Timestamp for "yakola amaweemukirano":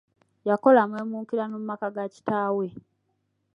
0.49-1.53